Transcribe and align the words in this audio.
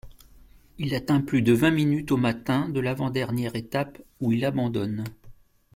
Il 0.79 0.95
atteint 0.95 1.21
plus 1.21 1.43
de 1.43 1.53
vingt 1.53 1.69
minutes 1.69 2.11
au 2.11 2.17
matin 2.17 2.67
de 2.69 2.79
l'avant-dernière 2.79 3.55
étape 3.55 4.01
où 4.19 4.31
il 4.31 4.43
abandonne. 4.45 5.03